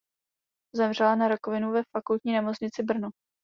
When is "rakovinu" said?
1.27-1.71